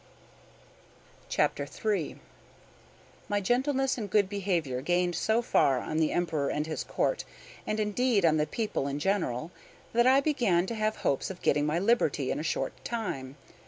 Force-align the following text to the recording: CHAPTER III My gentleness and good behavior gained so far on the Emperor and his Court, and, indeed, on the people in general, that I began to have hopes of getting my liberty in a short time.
CHAPTER 1.29 1.67
III 1.85 2.19
My 3.29 3.39
gentleness 3.39 3.99
and 3.99 4.09
good 4.09 4.27
behavior 4.29 4.81
gained 4.81 5.13
so 5.13 5.43
far 5.43 5.77
on 5.77 5.97
the 5.97 6.11
Emperor 6.11 6.49
and 6.49 6.65
his 6.65 6.83
Court, 6.83 7.23
and, 7.67 7.79
indeed, 7.79 8.25
on 8.25 8.37
the 8.37 8.47
people 8.47 8.87
in 8.87 8.97
general, 8.97 9.51
that 9.93 10.07
I 10.07 10.19
began 10.19 10.65
to 10.65 10.73
have 10.73 10.95
hopes 11.05 11.29
of 11.29 11.43
getting 11.43 11.67
my 11.67 11.77
liberty 11.77 12.31
in 12.31 12.39
a 12.39 12.43
short 12.51 12.73
time. 12.83 13.35